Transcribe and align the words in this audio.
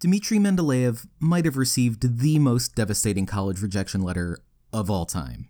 Dmitry 0.00 0.38
Mendeleev 0.38 1.08
might 1.18 1.44
have 1.44 1.56
received 1.56 2.20
the 2.20 2.38
most 2.38 2.76
devastating 2.76 3.26
college 3.26 3.60
rejection 3.60 4.00
letter 4.00 4.38
of 4.72 4.88
all 4.88 5.04
time. 5.04 5.48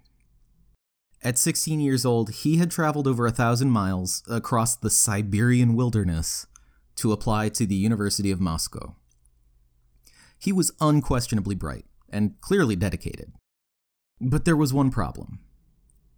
At 1.23 1.37
16 1.37 1.81
years 1.81 2.07
old, 2.07 2.31
he 2.31 2.57
had 2.57 2.71
traveled 2.71 3.07
over 3.07 3.27
a 3.27 3.31
thousand 3.31 3.71
miles 3.71 4.23
across 4.27 4.75
the 4.75 4.89
Siberian 4.89 5.75
wilderness 5.75 6.47
to 6.97 7.13
apply 7.13 7.51
to 7.51 7.67
the 7.67 7.75
University 7.75 8.31
of 8.31 8.41
Moscow. 8.41 8.97
He 10.39 10.53
was 10.53 10.73
unquestionably 10.81 11.55
bright 11.55 11.85
and 12.09 12.41
clearly 12.41 12.75
dedicated. 12.75 13.33
But 14.19 14.47
there 14.47 14.57
was 14.57 14.73
one 14.73 14.91
problem. 14.91 15.41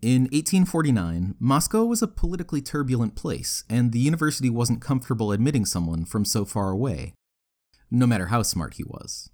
In 0.00 0.22
1849, 0.22 1.34
Moscow 1.40 1.84
was 1.84 2.00
a 2.00 2.06
politically 2.06 2.62
turbulent 2.62 3.16
place, 3.16 3.64
and 3.68 3.90
the 3.90 3.98
university 3.98 4.48
wasn't 4.48 4.80
comfortable 4.80 5.32
admitting 5.32 5.66
someone 5.66 6.04
from 6.04 6.24
so 6.24 6.44
far 6.44 6.70
away, 6.70 7.14
no 7.90 8.06
matter 8.06 8.26
how 8.26 8.42
smart 8.42 8.74
he 8.74 8.84
was. 8.84 9.30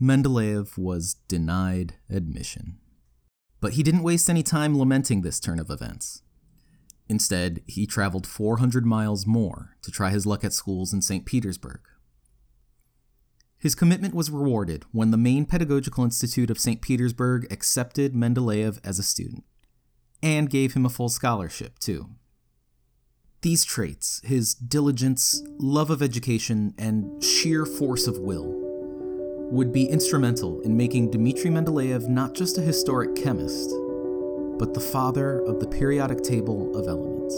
Mendeleev 0.00 0.78
was 0.78 1.14
denied 1.28 1.94
admission. 2.08 2.78
But 3.60 3.74
he 3.74 3.82
didn't 3.82 4.02
waste 4.02 4.30
any 4.30 4.42
time 4.42 4.78
lamenting 4.78 5.20
this 5.20 5.38
turn 5.38 5.60
of 5.60 5.70
events. 5.70 6.22
Instead, 7.08 7.60
he 7.66 7.86
traveled 7.86 8.26
400 8.26 8.86
miles 8.86 9.26
more 9.26 9.76
to 9.82 9.90
try 9.90 10.10
his 10.10 10.26
luck 10.26 10.44
at 10.44 10.52
schools 10.52 10.92
in 10.92 11.02
St. 11.02 11.26
Petersburg. 11.26 11.80
His 13.58 13.74
commitment 13.74 14.14
was 14.14 14.30
rewarded 14.30 14.84
when 14.92 15.10
the 15.10 15.18
main 15.18 15.44
pedagogical 15.44 16.02
institute 16.02 16.50
of 16.50 16.58
St. 16.58 16.80
Petersburg 16.80 17.46
accepted 17.52 18.14
Mendeleev 18.14 18.78
as 18.82 18.98
a 18.98 19.02
student 19.02 19.44
and 20.22 20.48
gave 20.48 20.72
him 20.74 20.86
a 20.86 20.90
full 20.90 21.10
scholarship, 21.10 21.78
too. 21.78 22.10
These 23.42 23.64
traits, 23.64 24.20
his 24.22 24.52
diligence, 24.52 25.42
love 25.56 25.88
of 25.88 26.02
education, 26.02 26.74
and 26.76 27.24
sheer 27.24 27.64
force 27.64 28.06
of 28.06 28.18
will, 28.18 28.44
would 29.50 29.72
be 29.72 29.86
instrumental 29.86 30.60
in 30.60 30.76
making 30.76 31.10
Dmitry 31.10 31.50
Mendeleev 31.50 32.06
not 32.06 32.34
just 32.34 32.58
a 32.58 32.60
historic 32.60 33.16
chemist, 33.16 33.70
but 34.58 34.74
the 34.74 34.80
father 34.80 35.40
of 35.46 35.58
the 35.58 35.66
periodic 35.66 36.22
table 36.22 36.76
of 36.76 36.86
elements. 36.86 37.34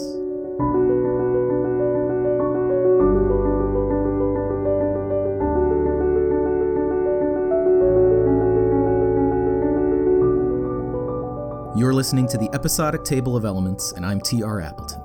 You're 11.79 11.93
listening 11.93 12.27
to 12.27 12.37
the 12.37 12.49
Episodic 12.53 13.05
Table 13.05 13.37
of 13.37 13.45
Elements, 13.45 13.93
and 13.93 14.05
I'm 14.05 14.19
T.R. 14.19 14.59
Appleton. 14.59 15.02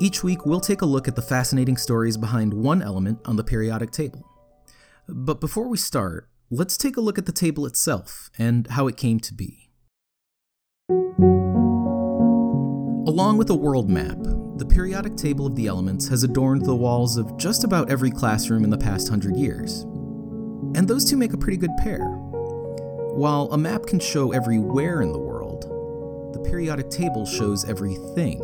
Each 0.00 0.24
week, 0.24 0.44
we'll 0.44 0.60
take 0.60 0.82
a 0.82 0.86
look 0.86 1.06
at 1.06 1.14
the 1.14 1.22
fascinating 1.22 1.76
stories 1.76 2.16
behind 2.16 2.52
one 2.52 2.82
element 2.82 3.20
on 3.24 3.36
the 3.36 3.44
periodic 3.44 3.92
table. 3.92 4.28
But 5.08 5.40
before 5.40 5.68
we 5.68 5.76
start, 5.76 6.28
let's 6.50 6.76
take 6.76 6.96
a 6.96 7.00
look 7.00 7.16
at 7.16 7.26
the 7.26 7.32
table 7.32 7.64
itself 7.64 8.28
and 8.36 8.66
how 8.66 8.88
it 8.88 8.96
came 8.96 9.20
to 9.20 9.32
be. 9.32 9.70
Along 13.06 13.36
with 13.38 13.50
a 13.50 13.54
world 13.54 13.88
map, 13.88 14.18
the 14.56 14.66
periodic 14.68 15.14
table 15.14 15.46
of 15.46 15.54
the 15.54 15.68
elements 15.68 16.08
has 16.08 16.24
adorned 16.24 16.64
the 16.64 16.74
walls 16.74 17.16
of 17.16 17.36
just 17.36 17.62
about 17.62 17.88
every 17.88 18.10
classroom 18.10 18.64
in 18.64 18.70
the 18.70 18.78
past 18.78 19.08
hundred 19.08 19.36
years. 19.36 19.82
And 20.74 20.88
those 20.88 21.08
two 21.08 21.16
make 21.16 21.34
a 21.34 21.38
pretty 21.38 21.56
good 21.56 21.76
pair. 21.78 22.00
While 22.00 23.48
a 23.52 23.58
map 23.58 23.86
can 23.86 24.00
show 24.00 24.32
every 24.32 24.58
where 24.58 25.02
in 25.02 25.12
the 25.12 25.18
world, 25.18 25.62
the 26.34 26.40
periodic 26.40 26.90
table 26.90 27.24
shows 27.24 27.64
everything. 27.64 28.42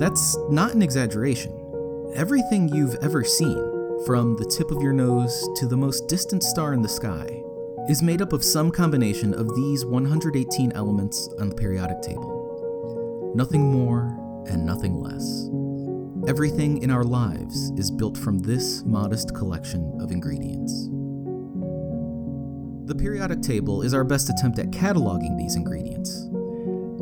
That's 0.00 0.34
not 0.48 0.72
an 0.72 0.80
exaggeration. 0.80 1.52
Everything 2.14 2.74
you've 2.74 2.94
ever 3.02 3.22
seen, 3.22 3.58
from 4.06 4.34
the 4.36 4.46
tip 4.46 4.70
of 4.70 4.80
your 4.80 4.94
nose 4.94 5.46
to 5.56 5.66
the 5.66 5.76
most 5.76 6.08
distant 6.08 6.42
star 6.42 6.72
in 6.72 6.80
the 6.80 6.88
sky, 6.88 7.42
is 7.86 8.02
made 8.02 8.22
up 8.22 8.32
of 8.32 8.42
some 8.42 8.70
combination 8.70 9.34
of 9.34 9.54
these 9.54 9.84
118 9.84 10.72
elements 10.72 11.28
on 11.38 11.50
the 11.50 11.54
periodic 11.54 12.00
table. 12.00 13.32
Nothing 13.34 13.60
more 13.60 14.16
and 14.48 14.64
nothing 14.64 14.94
less. 14.94 15.50
Everything 16.26 16.78
in 16.78 16.90
our 16.90 17.04
lives 17.04 17.70
is 17.76 17.90
built 17.90 18.16
from 18.16 18.38
this 18.38 18.82
modest 18.86 19.34
collection 19.34 19.98
of 20.00 20.12
ingredients. 20.12 20.88
The 22.86 22.94
periodic 22.94 23.42
table 23.42 23.82
is 23.82 23.92
our 23.92 24.04
best 24.04 24.30
attempt 24.30 24.60
at 24.60 24.70
cataloging 24.70 25.36
these 25.36 25.56
ingredients. 25.56 26.26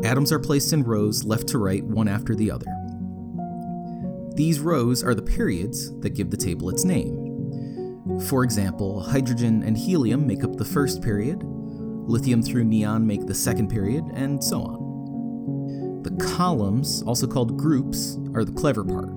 Atoms 0.05 0.33
are 0.33 0.41
placed 0.41 0.72
in 0.72 0.83
rows 0.83 1.22
left 1.22 1.47
to 1.51 1.59
right, 1.59 1.84
one 1.84 2.09
after 2.09 2.34
the 2.34 2.51
other. 2.51 2.67
These 4.38 4.60
rows 4.60 5.03
are 5.03 5.16
the 5.16 5.22
periods 5.22 5.93
that 5.99 6.10
give 6.10 6.31
the 6.31 6.37
table 6.37 6.71
its 6.71 6.84
name. 6.84 8.21
For 8.28 8.44
example, 8.44 9.03
hydrogen 9.03 9.65
and 9.65 9.76
helium 9.76 10.28
make 10.28 10.44
up 10.44 10.54
the 10.54 10.65
first 10.65 11.03
period, 11.03 11.43
lithium 11.43 12.44
through 12.44 12.62
neon 12.62 13.04
make 13.04 13.27
the 13.27 13.34
second 13.34 13.69
period, 13.69 14.04
and 14.15 14.43
so 14.43 14.62
on. 14.62 16.03
The 16.04 16.25
columns, 16.37 17.03
also 17.03 17.27
called 17.27 17.56
groups, 17.56 18.16
are 18.32 18.44
the 18.44 18.53
clever 18.53 18.84
part. 18.84 19.09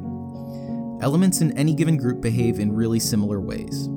Elements 1.04 1.42
in 1.42 1.56
any 1.56 1.76
given 1.76 1.98
group 1.98 2.20
behave 2.20 2.60
in 2.60 2.74
really 2.74 3.00
similar 3.00 3.40
ways. 3.40 3.90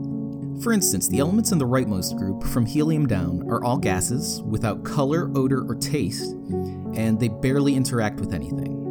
For 0.62 0.74
instance, 0.74 1.08
the 1.08 1.20
elements 1.20 1.52
in 1.52 1.58
the 1.58 1.66
rightmost 1.66 2.18
group, 2.18 2.42
from 2.44 2.66
helium 2.66 3.06
down, 3.06 3.50
are 3.50 3.64
all 3.64 3.78
gases 3.78 4.42
without 4.42 4.84
color, 4.84 5.30
odor, 5.34 5.64
or 5.66 5.74
taste, 5.74 6.32
and 6.94 7.18
they 7.18 7.28
barely 7.28 7.74
interact 7.74 8.20
with 8.20 8.34
anything. 8.34 8.83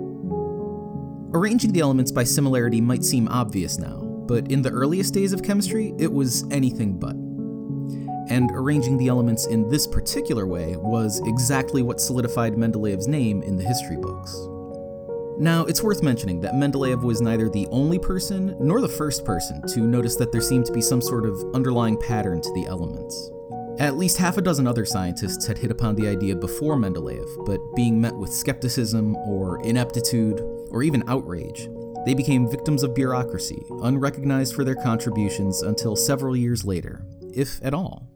Arranging 1.35 1.73
the 1.73 1.79
elements 1.79 2.11
by 2.11 2.23
similarity 2.23 2.79
might 2.79 3.03
seem 3.03 3.27
obvious 3.27 3.79
now, 3.79 3.95
but 4.27 4.51
in 4.51 4.61
the 4.61 4.69
earliest 4.69 5.16
days 5.16 5.33
of 5.33 5.41
chemistry, 5.41 5.91
it 5.97 6.11
was 6.11 6.45
anything 6.51 6.94
but. 6.99 7.16
And 8.31 8.51
arranging 8.53 8.97
the 8.97 9.07
elements 9.07 9.47
in 9.47 9.67
this 9.67 9.88
particular 9.88 10.45
way 10.45 10.75
was 10.77 11.23
exactly 11.25 11.81
what 11.81 11.99
solidified 11.99 12.53
Mendeleev's 12.53 13.07
name 13.07 13.41
in 13.41 13.57
the 13.57 13.63
history 13.63 13.97
books. 13.97 14.31
Now, 15.39 15.66
it's 15.66 15.81
worth 15.81 16.03
mentioning 16.03 16.39
that 16.41 16.53
Mendeleev 16.53 17.01
was 17.01 17.19
neither 17.19 17.49
the 17.49 17.67
only 17.72 17.97
person 17.97 18.55
nor 18.59 18.79
the 18.79 18.88
first 18.88 19.25
person 19.25 19.59
to 19.69 19.79
notice 19.79 20.16
that 20.17 20.31
there 20.31 20.39
seemed 20.39 20.67
to 20.67 20.72
be 20.72 20.81
some 20.81 21.01
sort 21.01 21.25
of 21.25 21.43
underlying 21.55 21.97
pattern 21.97 22.41
to 22.41 22.53
the 22.53 22.67
elements. 22.67 23.31
At 23.79 23.97
least 23.97 24.17
half 24.17 24.38
a 24.38 24.41
dozen 24.41 24.67
other 24.67 24.85
scientists 24.85 25.47
had 25.47 25.57
hit 25.57 25.72
upon 25.72 25.95
the 25.95 26.07
idea 26.07 26.35
before 26.35 26.75
Mendeleev, 26.75 27.43
but 27.47 27.59
being 27.75 27.99
met 27.99 28.16
with 28.16 28.31
skepticism 28.31 29.16
or 29.16 29.59
ineptitude 29.63 30.39
or 30.73 30.84
even 30.84 31.07
outrage, 31.07 31.69
they 32.06 32.13
became 32.13 32.50
victims 32.50 32.84
of 32.84 32.94
bureaucracy, 32.94 33.63
unrecognized 33.81 34.53
for 34.53 34.66
their 34.66 34.75
contributions 34.75 35.61
until 35.61 35.95
several 35.95 36.35
years 36.35 36.66
later, 36.66 37.06
if 37.34 37.63
at 37.63 37.73
all. 37.73 38.09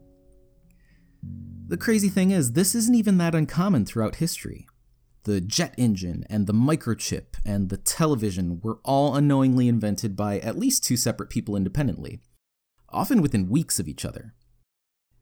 The 1.68 1.76
crazy 1.76 2.08
thing 2.08 2.30
is, 2.30 2.52
this 2.52 2.74
isn't 2.74 2.94
even 2.94 3.18
that 3.18 3.34
uncommon 3.34 3.86
throughout 3.86 4.16
history. 4.16 4.66
The 5.24 5.40
jet 5.40 5.74
engine 5.76 6.24
and 6.28 6.46
the 6.46 6.54
microchip 6.54 7.36
and 7.44 7.68
the 7.68 7.76
television 7.76 8.60
were 8.62 8.78
all 8.84 9.14
unknowingly 9.14 9.68
invented 9.68 10.16
by 10.16 10.38
at 10.40 10.58
least 10.58 10.84
two 10.84 10.96
separate 10.96 11.30
people 11.30 11.56
independently, 11.56 12.20
often 12.88 13.20
within 13.20 13.48
weeks 13.48 13.78
of 13.78 13.88
each 13.88 14.04
other. 14.04 14.34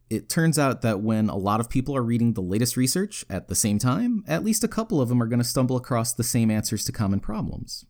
It 0.08 0.28
turns 0.28 0.58
out 0.58 0.82
that 0.82 1.00
when 1.00 1.28
a 1.28 1.36
lot 1.36 1.58
of 1.58 1.68
people 1.68 1.96
are 1.96 2.02
reading 2.02 2.32
the 2.32 2.40
latest 2.40 2.76
research 2.76 3.24
at 3.28 3.48
the 3.48 3.56
same 3.56 3.78
time, 3.78 4.22
at 4.28 4.44
least 4.44 4.62
a 4.62 4.68
couple 4.68 5.00
of 5.00 5.08
them 5.08 5.20
are 5.20 5.26
going 5.26 5.40
to 5.40 5.44
stumble 5.44 5.76
across 5.76 6.12
the 6.12 6.22
same 6.22 6.50
answers 6.50 6.84
to 6.84 6.92
common 6.92 7.18
problems. 7.18 7.84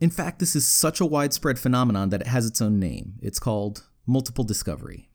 In 0.00 0.10
fact, 0.10 0.40
this 0.40 0.56
is 0.56 0.66
such 0.66 1.00
a 1.00 1.06
widespread 1.06 1.58
phenomenon 1.58 2.08
that 2.08 2.22
it 2.22 2.26
has 2.26 2.46
its 2.46 2.60
own 2.60 2.80
name. 2.80 3.14
It's 3.22 3.38
called 3.38 3.86
multiple 4.06 4.44
discovery. 4.44 5.10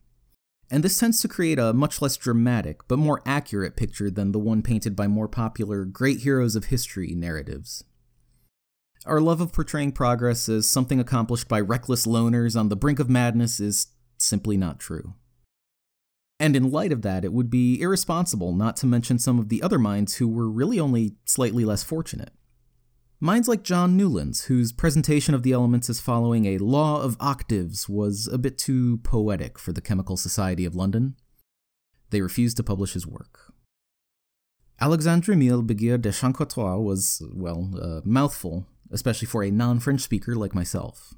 And 0.71 0.83
this 0.83 0.97
tends 0.97 1.19
to 1.21 1.27
create 1.27 1.59
a 1.59 1.73
much 1.73 2.01
less 2.01 2.15
dramatic, 2.15 2.87
but 2.87 2.97
more 2.97 3.21
accurate 3.25 3.75
picture 3.75 4.09
than 4.09 4.31
the 4.31 4.39
one 4.39 4.61
painted 4.61 4.95
by 4.95 5.07
more 5.07 5.27
popular 5.27 5.83
great 5.85 6.19
heroes 6.19 6.55
of 6.55 6.65
history 6.65 7.13
narratives. 7.15 7.83
Our 9.05 9.21
love 9.21 9.41
of 9.41 9.51
portraying 9.51 9.91
progress 9.91 10.47
as 10.49 10.69
something 10.69 10.99
accomplished 10.99 11.47
by 11.47 11.59
reckless 11.59 12.07
loners 12.07 12.57
on 12.57 12.69
the 12.69 12.75
brink 12.75 12.99
of 12.99 13.09
madness 13.09 13.59
is 13.59 13.87
simply 14.17 14.57
not 14.57 14.79
true. 14.79 15.13
And 16.40 16.55
in 16.55 16.72
light 16.72 16.91
of 16.91 17.02
that, 17.03 17.23
it 17.23 17.32
would 17.32 17.49
be 17.49 17.79
irresponsible 17.82 18.53
not 18.53 18.76
to 18.78 18.85
mention 18.85 19.20
some 19.20 19.40
of 19.40 19.49
the 19.49 19.61
other 19.61 19.79
minds 19.79 20.16
who 20.16 20.28
were 20.28 20.49
really 20.49 20.79
only 20.79 21.16
slightly 21.26 21.64
less 21.64 21.84
fortunate. 21.84 22.32
Minds 23.22 23.47
like 23.47 23.64
John 23.64 23.96
Newlands, 23.96 24.46
whose 24.46 24.73
presentation 24.73 25.34
of 25.34 25.43
the 25.43 25.53
elements 25.53 25.90
as 25.90 26.02
following 26.02 26.46
a 26.46 26.58
law 26.58 27.02
of 27.02 27.16
octaves 27.22 27.87
was 27.87 28.28
a 28.28 28.37
bit 28.37 28.58
too 28.58 28.97
poetic 28.97 29.58
for 29.58 29.72
the 29.72 29.82
Chemical 29.82 30.17
Society 30.17 30.66
of 30.66 30.76
London. 30.76 31.16
They 32.09 32.20
refused 32.22 32.58
to 32.58 32.64
publish 32.64 32.93
his 32.93 33.08
work. 33.08 33.53
Alexandre 34.81 35.31
Emile 35.31 35.64
Beguyer 35.64 35.97
de 35.97 36.11
Chancourtois 36.11 36.76
was, 36.76 37.22
well, 37.34 37.72
a 37.81 38.02
mouthful, 38.05 38.67
especially 38.91 39.28
for 39.28 39.41
a 39.41 39.52
non 39.52 39.79
French 39.79 40.02
speaker 40.02 40.35
like 40.35 40.53
myself. 40.53 41.14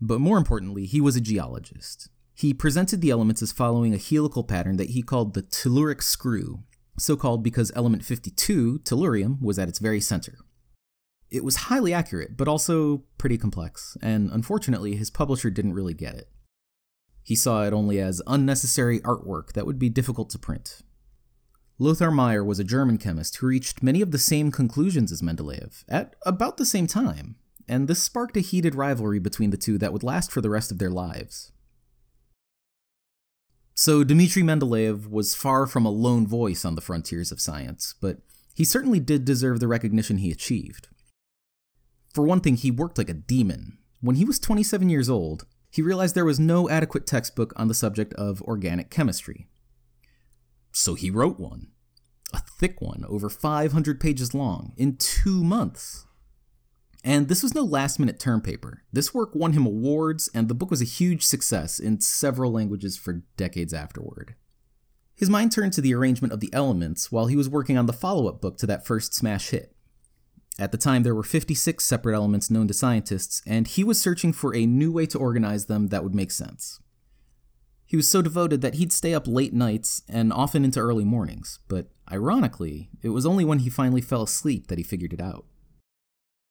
But 0.00 0.20
more 0.20 0.38
importantly, 0.38 0.86
he 0.86 1.00
was 1.00 1.16
a 1.16 1.20
geologist. 1.20 2.08
He 2.38 2.52
presented 2.52 3.00
the 3.00 3.08
elements 3.08 3.40
as 3.40 3.50
following 3.50 3.94
a 3.94 3.98
helical 3.98 4.44
pattern 4.44 4.76
that 4.76 4.90
he 4.90 5.00
called 5.00 5.32
the 5.32 5.42
telluric 5.42 6.02
screw, 6.02 6.64
so 6.98 7.16
called 7.16 7.42
because 7.42 7.72
element 7.74 8.04
52, 8.04 8.80
tellurium, 8.80 9.40
was 9.40 9.58
at 9.58 9.70
its 9.70 9.78
very 9.78 10.02
center. 10.02 10.36
It 11.30 11.42
was 11.42 11.56
highly 11.56 11.94
accurate, 11.94 12.36
but 12.36 12.46
also 12.46 13.04
pretty 13.16 13.38
complex, 13.38 13.96
and 14.02 14.30
unfortunately, 14.30 14.96
his 14.96 15.08
publisher 15.08 15.48
didn't 15.48 15.72
really 15.72 15.94
get 15.94 16.14
it. 16.14 16.28
He 17.22 17.34
saw 17.34 17.64
it 17.64 17.72
only 17.72 17.98
as 17.98 18.20
unnecessary 18.26 19.00
artwork 19.00 19.54
that 19.54 19.64
would 19.64 19.78
be 19.78 19.88
difficult 19.88 20.28
to 20.30 20.38
print. 20.38 20.82
Lothar 21.78 22.10
Meyer 22.10 22.44
was 22.44 22.58
a 22.58 22.64
German 22.64 22.98
chemist 22.98 23.36
who 23.36 23.46
reached 23.46 23.82
many 23.82 24.02
of 24.02 24.10
the 24.10 24.18
same 24.18 24.50
conclusions 24.50 25.10
as 25.10 25.22
Mendeleev 25.22 25.84
at 25.88 26.14
about 26.26 26.58
the 26.58 26.66
same 26.66 26.86
time, 26.86 27.36
and 27.66 27.88
this 27.88 28.02
sparked 28.02 28.36
a 28.36 28.40
heated 28.40 28.74
rivalry 28.74 29.18
between 29.18 29.48
the 29.48 29.56
two 29.56 29.78
that 29.78 29.94
would 29.94 30.02
last 30.02 30.30
for 30.30 30.42
the 30.42 30.50
rest 30.50 30.70
of 30.70 30.78
their 30.78 30.90
lives. 30.90 31.52
So, 33.78 34.04
Dmitri 34.04 34.42
Mendeleev 34.42 35.10
was 35.10 35.34
far 35.34 35.66
from 35.66 35.84
a 35.84 35.90
lone 35.90 36.26
voice 36.26 36.64
on 36.64 36.76
the 36.76 36.80
frontiers 36.80 37.30
of 37.30 37.42
science, 37.42 37.94
but 38.00 38.20
he 38.54 38.64
certainly 38.64 39.00
did 39.00 39.26
deserve 39.26 39.60
the 39.60 39.68
recognition 39.68 40.16
he 40.16 40.30
achieved. 40.30 40.88
For 42.14 42.24
one 42.24 42.40
thing, 42.40 42.56
he 42.56 42.70
worked 42.70 42.96
like 42.96 43.10
a 43.10 43.14
demon. 43.14 43.76
When 44.00 44.16
he 44.16 44.24
was 44.24 44.38
27 44.38 44.88
years 44.88 45.10
old, 45.10 45.44
he 45.70 45.82
realized 45.82 46.14
there 46.14 46.24
was 46.24 46.40
no 46.40 46.70
adequate 46.70 47.06
textbook 47.06 47.52
on 47.56 47.68
the 47.68 47.74
subject 47.74 48.14
of 48.14 48.40
organic 48.44 48.88
chemistry. 48.88 49.46
So 50.72 50.94
he 50.94 51.10
wrote 51.10 51.38
one, 51.38 51.66
a 52.32 52.40
thick 52.58 52.80
one, 52.80 53.04
over 53.06 53.28
500 53.28 54.00
pages 54.00 54.32
long, 54.32 54.72
in 54.78 54.96
two 54.96 55.44
months. 55.44 56.06
And 57.06 57.28
this 57.28 57.44
was 57.44 57.54
no 57.54 57.62
last 57.62 58.00
minute 58.00 58.18
term 58.18 58.40
paper. 58.40 58.82
This 58.92 59.14
work 59.14 59.32
won 59.32 59.52
him 59.52 59.64
awards, 59.64 60.28
and 60.34 60.48
the 60.48 60.54
book 60.54 60.72
was 60.72 60.82
a 60.82 60.84
huge 60.84 61.22
success 61.22 61.78
in 61.78 62.00
several 62.00 62.50
languages 62.50 62.96
for 62.96 63.22
decades 63.36 63.72
afterward. 63.72 64.34
His 65.14 65.30
mind 65.30 65.52
turned 65.52 65.72
to 65.74 65.80
the 65.80 65.94
arrangement 65.94 66.32
of 66.32 66.40
the 66.40 66.52
elements 66.52 67.12
while 67.12 67.28
he 67.28 67.36
was 67.36 67.48
working 67.48 67.78
on 67.78 67.86
the 67.86 67.92
follow 67.92 68.26
up 68.26 68.40
book 68.40 68.58
to 68.58 68.66
that 68.66 68.84
first 68.84 69.14
smash 69.14 69.50
hit. 69.50 69.72
At 70.58 70.72
the 70.72 70.78
time, 70.78 71.04
there 71.04 71.14
were 71.14 71.22
56 71.22 71.84
separate 71.84 72.16
elements 72.16 72.50
known 72.50 72.66
to 72.66 72.74
scientists, 72.74 73.40
and 73.46 73.68
he 73.68 73.84
was 73.84 74.00
searching 74.00 74.32
for 74.32 74.52
a 74.52 74.66
new 74.66 74.90
way 74.90 75.06
to 75.06 75.18
organize 75.18 75.66
them 75.66 75.88
that 75.88 76.02
would 76.02 76.14
make 76.14 76.32
sense. 76.32 76.80
He 77.84 77.96
was 77.96 78.08
so 78.08 78.20
devoted 78.20 78.62
that 78.62 78.74
he'd 78.74 78.92
stay 78.92 79.14
up 79.14 79.28
late 79.28 79.54
nights 79.54 80.02
and 80.08 80.32
often 80.32 80.64
into 80.64 80.80
early 80.80 81.04
mornings, 81.04 81.60
but 81.68 81.86
ironically, 82.10 82.90
it 83.00 83.10
was 83.10 83.24
only 83.24 83.44
when 83.44 83.60
he 83.60 83.70
finally 83.70 84.00
fell 84.00 84.22
asleep 84.22 84.66
that 84.66 84.78
he 84.78 84.82
figured 84.82 85.12
it 85.12 85.20
out. 85.20 85.46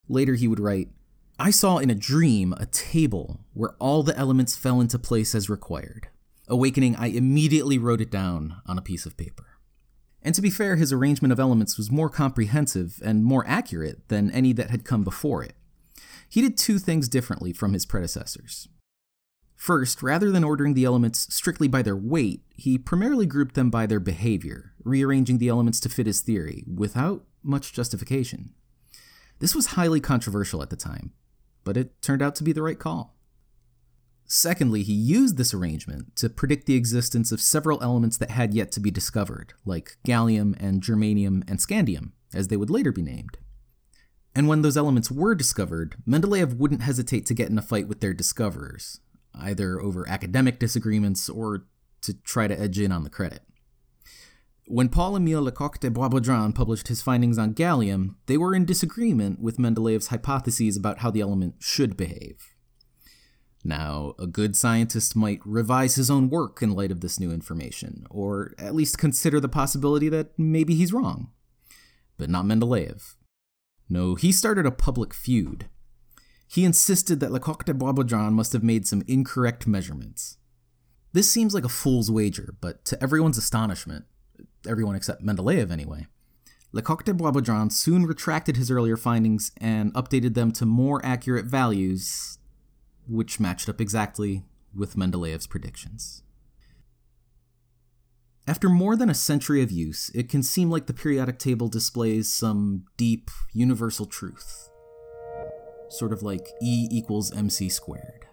Later, 0.08 0.36
he 0.36 0.48
would 0.48 0.60
write, 0.60 0.90
I 1.38 1.52
saw 1.52 1.78
in 1.78 1.90
a 1.90 1.96
dream 1.96 2.54
a 2.54 2.66
table 2.66 3.42
where 3.54 3.76
all 3.80 4.04
the 4.04 4.18
elements 4.18 4.56
fell 4.56 4.80
into 4.80 4.98
place 4.98 5.36
as 5.36 5.50
required. 5.50 6.08
Awakening, 6.48 6.96
I 6.96 7.08
immediately 7.08 7.78
wrote 7.78 8.02
it 8.02 8.12
down 8.12 8.62
on 8.66 8.78
a 8.78 8.82
piece 8.82 9.06
of 9.06 9.18
paper. 9.18 9.46
And 10.22 10.34
to 10.34 10.42
be 10.42 10.50
fair, 10.50 10.76
his 10.76 10.94
arrangement 10.94 11.32
of 11.32 11.40
elements 11.40 11.78
was 11.78 11.92
more 11.92 12.10
comprehensive 12.10 13.02
and 13.04 13.24
more 13.24 13.46
accurate 13.48 14.08
than 14.08 14.32
any 14.32 14.54
that 14.54 14.70
had 14.70 14.86
come 14.86 15.04
before 15.04 15.44
it. 15.44 15.54
He 16.30 16.42
did 16.42 16.58
two 16.58 16.80
things 16.80 17.08
differently 17.08 17.54
from 17.54 17.74
his 17.74 17.86
predecessors. 17.86 18.68
First, 19.56 20.04
rather 20.04 20.32
than 20.32 20.44
ordering 20.44 20.74
the 20.74 20.84
elements 20.86 21.34
strictly 21.34 21.68
by 21.68 21.82
their 21.82 21.96
weight, 21.96 22.42
he 22.56 22.78
primarily 22.78 23.26
grouped 23.26 23.56
them 23.56 23.70
by 23.70 23.86
their 23.86 24.00
behavior, 24.00 24.74
rearranging 24.84 25.38
the 25.38 25.48
elements 25.48 25.80
to 25.82 25.90
fit 25.90 26.08
his 26.08 26.22
theory, 26.22 26.64
without 26.68 27.26
much 27.44 27.74
justification. 27.74 28.54
This 29.40 29.56
was 29.56 29.68
highly 29.68 30.00
controversial 30.00 30.62
at 30.62 30.70
the 30.70 30.76
time, 30.76 31.14
but 31.64 31.78
it 31.78 32.02
turned 32.02 32.22
out 32.22 32.36
to 32.36 32.44
be 32.44 32.54
the 32.54 32.62
right 32.62 32.80
call. 32.80 33.16
Secondly, 34.28 34.82
he 34.82 34.94
used 34.94 35.38
this 35.38 35.54
arrangement 35.54 36.16
to 36.16 36.30
predict 36.30 36.66
the 36.66 36.76
existence 36.76 37.32
of 37.32 37.42
several 37.42 37.82
elements 37.84 38.18
that 38.18 38.32
had 38.32 38.54
yet 38.54 38.72
to 38.72 38.80
be 38.80 38.90
discovered, 38.90 39.54
like 39.66 39.98
gallium 40.06 40.56
and 40.60 40.82
germanium 40.82 41.44
and 41.48 41.60
scandium, 41.60 42.12
as 42.34 42.48
they 42.48 42.58
would 42.58 42.72
later 42.72 42.92
be 42.92 43.04
named. 43.04 43.38
And 44.34 44.48
when 44.48 44.64
those 44.64 44.78
elements 44.78 45.12
were 45.12 45.36
discovered, 45.36 45.96
Mendeleev 46.08 46.58
wouldn't 46.58 46.82
hesitate 46.82 47.26
to 47.28 47.34
get 47.34 47.50
in 47.50 47.58
a 47.58 47.62
fight 47.62 47.88
with 47.88 48.02
their 48.02 48.14
discoverers, 48.14 49.00
either 49.34 49.80
over 49.80 50.10
academic 50.10 50.60
disagreements 50.60 51.30
or 51.30 51.68
to 52.02 52.16
try 52.16 52.48
to 52.48 52.60
edge 52.60 52.80
in 52.80 52.92
on 52.92 53.04
the 53.04 53.10
credit. 53.10 53.44
When 54.68 54.90
Paul 54.90 55.16
Emile 55.16 55.44
Lecoq 55.44 55.80
de 55.80 55.92
Boisbaudran 55.92 56.56
published 56.56 56.88
his 56.88 57.04
findings 57.04 57.38
on 57.38 57.54
gallium, 57.54 58.16
they 58.26 58.36
were 58.36 58.56
in 58.56 58.66
disagreement 58.66 59.40
with 59.40 59.58
Mendeleev's 59.58 60.08
hypotheses 60.08 60.76
about 60.76 61.00
how 61.00 61.12
the 61.12 61.22
element 61.22 61.56
should 61.60 61.96
behave. 61.96 62.56
Now, 63.64 64.16
a 64.18 64.26
good 64.26 64.56
scientist 64.56 65.16
might 65.16 65.40
revise 65.46 65.96
his 65.96 66.10
own 66.10 66.30
work 66.30 66.64
in 66.64 66.72
light 66.72 66.92
of 66.92 67.02
this 67.02 67.20
new 67.20 67.32
information, 67.32 68.08
or 68.10 68.56
at 68.58 68.74
least 68.74 68.98
consider 68.98 69.40
the 69.40 69.48
possibility 69.48 70.10
that 70.10 70.38
maybe 70.38 70.74
he's 70.74 70.94
wrong. 70.94 71.30
But 72.18 72.32
not 72.32 72.46
Mendeleev. 72.46 73.16
No, 73.88 74.16
he 74.16 74.32
started 74.32 74.66
a 74.66 74.72
public 74.72 75.14
feud. 75.14 75.68
He 76.48 76.66
insisted 76.66 77.20
that 77.20 77.32
Lecoq 77.32 77.66
de 77.66 77.74
Boisbaudran 77.74 78.34
must 78.34 78.54
have 78.54 78.64
made 78.64 78.88
some 78.88 79.04
incorrect 79.08 79.68
measurements. 79.68 80.38
This 81.14 81.30
seems 81.30 81.54
like 81.54 81.66
a 81.66 81.70
fool's 81.70 82.10
wager, 82.10 82.56
but 82.62 82.84
to 82.86 83.02
everyone's 83.02 83.38
astonishment, 83.38 84.06
everyone 84.68 84.96
except 84.96 85.26
Mendeleev 85.26 85.72
anyway, 85.72 86.08
Lecoq 86.74 87.04
de 87.04 87.14
Boisbaudran 87.14 87.72
soon 87.72 88.06
retracted 88.06 88.58
his 88.58 88.70
earlier 88.70 88.98
findings 88.98 89.52
and 89.62 89.94
updated 89.94 90.34
them 90.34 90.52
to 90.52 90.66
more 90.66 91.04
accurate 91.06 91.46
values 91.46 92.38
which 93.08 93.40
matched 93.40 93.70
up 93.70 93.80
exactly 93.80 94.44
with 94.76 94.96
Mendeleev's 94.96 95.48
predictions. 95.48 96.24
After 98.48 98.70
more 98.70 98.96
than 98.96 99.10
a 99.10 99.16
century 99.16 99.64
of 99.64 99.72
use, 99.72 100.12
it 100.14 100.30
can 100.30 100.44
seem 100.44 100.70
like 100.70 100.86
the 100.86 100.94
periodic 100.94 101.40
table 101.40 101.68
displays 101.68 102.32
some 102.32 102.86
deep, 102.98 103.32
universal 103.54 104.06
truth. 104.06 104.70
Sort 105.90 106.14
of 106.14 106.22
like 106.22 106.48
E 106.62 106.88
equals 106.92 107.32
mc 107.34 107.70
squared. 107.70 108.28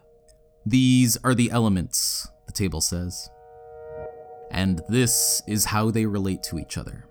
These 0.67 1.17
are 1.25 1.35
the 1.35 1.51
elements, 1.51 2.29
the 2.47 2.53
table 2.53 2.81
says. 2.81 3.31
And 4.55 4.83
this 4.89 5.43
is 5.49 5.65
how 5.65 5.91
they 5.91 6.05
relate 6.05 6.43
to 6.45 6.59
each 6.59 6.77
other. 6.77 7.07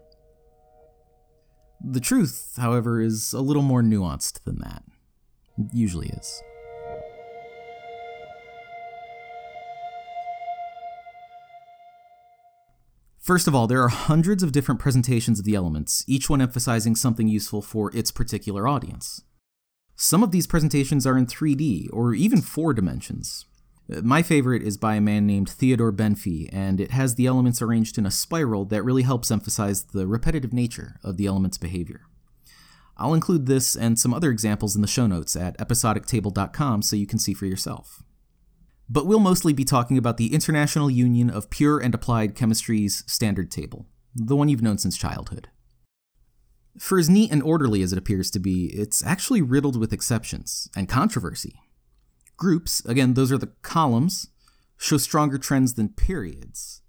The 1.84 2.00
truth, 2.00 2.54
however, 2.58 3.02
is 3.02 3.34
a 3.34 3.42
little 3.42 3.64
more 3.64 3.82
nuanced 3.82 4.44
than 4.44 4.60
that. 4.60 4.84
It 5.58 5.74
usually 5.74 6.10
is. 6.10 6.42
First 13.18 13.48
of 13.48 13.56
all, 13.56 13.66
there 13.66 13.82
are 13.82 13.90
hundreds 13.90 14.44
of 14.44 14.52
different 14.52 14.80
presentations 14.80 15.40
of 15.40 15.46
the 15.46 15.56
elements, 15.56 16.04
each 16.08 16.30
one 16.30 16.42
emphasizing 16.42 16.96
something 16.96 17.28
useful 17.28 17.64
for 17.64 17.96
its 17.96 18.12
particular 18.12 18.68
audience. 18.68 19.24
Some 19.96 20.22
of 20.22 20.32
these 20.32 20.48
presentations 20.48 21.08
are 21.08 21.18
in 21.18 21.26
3D, 21.26 21.90
or 21.92 22.14
even 22.14 22.42
4 22.42 22.74
dimensions. 22.74 23.46
My 24.04 24.22
favorite 24.22 24.64
is 24.64 24.78
by 24.78 24.96
a 24.96 25.02
man 25.02 25.28
named 25.28 25.50
Theodore 25.50 25.92
Benfey, 25.92 26.50
and 26.54 26.80
it 26.80 26.92
has 26.92 27.16
the 27.16 27.26
elements 27.26 27.62
arranged 27.62 27.98
in 27.98 28.06
a 28.06 28.12
spiral 28.12 28.66
that 28.66 28.84
really 28.84 29.04
helps 29.04 29.32
emphasize 29.32 29.84
the 29.84 30.08
repetitive 30.08 30.54
nature 30.54 31.00
of 31.04 31.18
the 31.18 31.26
element's 31.26 31.58
behavior. 31.58 32.02
I'll 32.98 33.14
include 33.14 33.48
this 33.48 33.76
and 33.76 34.00
some 34.00 34.14
other 34.14 34.32
examples 34.32 34.76
in 34.76 34.82
the 34.82 34.88
show 34.88 35.08
notes 35.08 35.36
at 35.36 35.58
episodictable.com 35.58 36.84
so 36.84 36.96
you 36.96 37.08
can 37.08 37.20
see 37.20 37.34
for 37.34 37.46
yourself 37.46 38.04
but 38.92 39.06
we'll 39.06 39.20
mostly 39.20 39.54
be 39.54 39.64
talking 39.64 39.98
about 39.98 40.18
the 40.18 40.34
International 40.34 40.90
Union 40.90 41.30
of 41.30 41.50
Pure 41.50 41.80
and 41.80 41.96
Applied 41.96 42.36
Chemistry's 42.36 43.06
standard 43.08 43.50
table, 43.50 43.88
the 44.14 44.36
one 44.36 44.50
you've 44.50 44.62
known 44.62 44.78
since 44.78 44.98
childhood. 44.98 45.48
For 46.78 47.00
as 47.00 47.10
neat 47.10 47.32
and 47.32 47.42
orderly 47.42 47.84
as 47.84 47.94
it 47.94 47.98
appears 47.98 48.30
to 48.32 48.40
be, 48.40 48.66
it's 48.74 49.06
actually 49.06 49.42
riddled 49.42 49.80
with 49.80 49.94
exceptions 49.94 50.68
and 50.76 50.90
controversy. 50.90 51.62
Groups, 52.42 52.84
again, 52.86 53.14
those 53.14 53.32
are 53.32 53.38
the 53.38 53.52
columns, 53.62 54.30
show 54.76 54.98
stronger 54.98 55.38
trends 55.38 55.76
than 55.76 55.90
periods, 55.90 56.82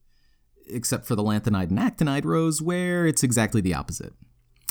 except 0.67 1.05
for 1.05 1.15
the 1.15 1.23
lanthanide 1.23 1.69
and 1.69 1.79
actinide 1.79 2.25
rows, 2.25 2.63
where 2.63 3.07
it's 3.07 3.23
exactly 3.23 3.61
the 3.61 3.75
opposite. 3.75 4.15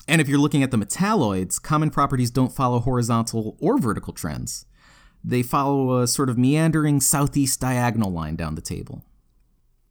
And 0.07 0.19
if 0.19 0.27
you're 0.27 0.39
looking 0.39 0.63
at 0.63 0.71
the 0.71 0.77
metalloids, 0.77 1.61
common 1.61 1.91
properties 1.91 2.31
don't 2.31 2.51
follow 2.51 2.79
horizontal 2.79 3.57
or 3.59 3.77
vertical 3.77 4.11
trends. 4.11 4.65
They 5.23 5.43
follow 5.43 5.99
a 5.99 6.07
sort 6.07 6.31
of 6.31 6.39
meandering 6.39 6.99
southeast 6.99 7.59
diagonal 7.59 8.11
line 8.11 8.35
down 8.35 8.55
the 8.55 8.59
table. 8.59 9.05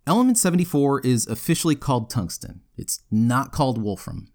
Element 0.09 0.39
74 0.39 1.03
is 1.03 1.25
officially 1.29 1.77
called 1.77 2.11
tungsten. 2.11 2.63
It's 2.77 3.05
not 3.13 3.53
called 3.53 3.81
wolfram, 3.81 4.33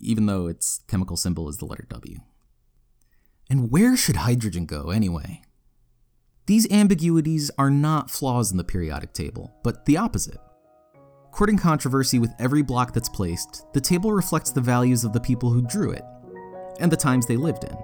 even 0.00 0.24
though 0.24 0.46
its 0.46 0.80
chemical 0.88 1.18
symbol 1.18 1.46
is 1.50 1.58
the 1.58 1.66
letter 1.66 1.84
W. 1.90 2.20
And 3.48 3.70
where 3.70 3.96
should 3.96 4.16
hydrogen 4.16 4.66
go 4.66 4.90
anyway? 4.90 5.42
These 6.46 6.70
ambiguities 6.70 7.50
are 7.58 7.70
not 7.70 8.10
flaws 8.10 8.50
in 8.50 8.56
the 8.56 8.64
periodic 8.64 9.12
table, 9.12 9.52
but 9.62 9.84
the 9.84 9.96
opposite. 9.96 10.38
Courting 11.32 11.58
controversy 11.58 12.18
with 12.18 12.32
every 12.38 12.62
block 12.62 12.92
that's 12.92 13.08
placed, 13.08 13.66
the 13.72 13.80
table 13.80 14.12
reflects 14.12 14.50
the 14.50 14.60
values 14.60 15.04
of 15.04 15.12
the 15.12 15.20
people 15.20 15.50
who 15.50 15.62
drew 15.62 15.90
it, 15.90 16.04
and 16.80 16.90
the 16.90 16.96
times 16.96 17.26
they 17.26 17.36
lived 17.36 17.64
in. 17.64 17.76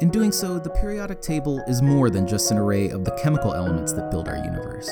In 0.00 0.10
doing 0.10 0.32
so, 0.32 0.58
the 0.58 0.70
periodic 0.70 1.20
table 1.22 1.62
is 1.68 1.80
more 1.80 2.10
than 2.10 2.26
just 2.26 2.50
an 2.50 2.58
array 2.58 2.90
of 2.90 3.04
the 3.04 3.18
chemical 3.22 3.54
elements 3.54 3.92
that 3.92 4.10
build 4.10 4.28
our 4.28 4.36
universe. 4.36 4.90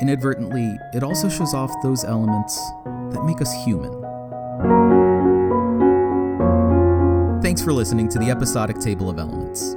Inadvertently, 0.00 0.76
it 0.92 1.02
also 1.02 1.28
shows 1.28 1.54
off 1.54 1.72
those 1.82 2.04
elements 2.04 2.56
that 2.84 3.24
make 3.24 3.40
us 3.40 3.52
human. 3.64 5.07
Thanks 7.48 7.62
for 7.62 7.72
listening 7.72 8.10
to 8.10 8.18
the 8.18 8.30
episodic 8.30 8.78
table 8.78 9.08
of 9.08 9.18
elements. 9.18 9.74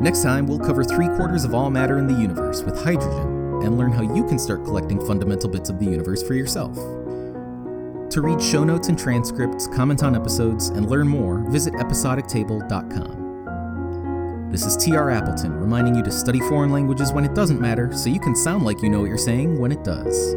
Next 0.00 0.22
time, 0.22 0.46
we'll 0.46 0.60
cover 0.60 0.84
three 0.84 1.08
quarters 1.08 1.42
of 1.42 1.52
all 1.52 1.68
matter 1.68 1.98
in 1.98 2.06
the 2.06 2.14
universe 2.14 2.62
with 2.62 2.80
hydrogen 2.80 3.60
and 3.64 3.76
learn 3.76 3.90
how 3.90 4.02
you 4.02 4.22
can 4.22 4.38
start 4.38 4.62
collecting 4.62 5.04
fundamental 5.04 5.50
bits 5.50 5.68
of 5.68 5.80
the 5.80 5.84
universe 5.84 6.22
for 6.22 6.34
yourself. 6.34 6.76
To 6.76 8.20
read 8.20 8.40
show 8.40 8.62
notes 8.62 8.86
and 8.86 8.96
transcripts, 8.96 9.66
comment 9.66 10.04
on 10.04 10.14
episodes, 10.14 10.68
and 10.68 10.88
learn 10.88 11.08
more, 11.08 11.38
visit 11.50 11.74
episodictable.com. 11.74 14.48
This 14.52 14.64
is 14.64 14.76
TR 14.76 15.10
Appleton 15.10 15.54
reminding 15.54 15.96
you 15.96 16.04
to 16.04 16.12
study 16.12 16.38
foreign 16.38 16.70
languages 16.70 17.12
when 17.12 17.24
it 17.24 17.34
doesn't 17.34 17.60
matter 17.60 17.92
so 17.92 18.10
you 18.10 18.20
can 18.20 18.36
sound 18.36 18.64
like 18.64 18.80
you 18.80 18.88
know 18.88 19.00
what 19.00 19.08
you're 19.08 19.18
saying 19.18 19.58
when 19.58 19.72
it 19.72 19.82
does. 19.82 20.36